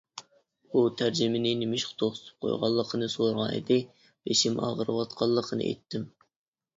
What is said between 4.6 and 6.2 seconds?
ئاغرىۋاتقانلىقىنى ئېيتتىم.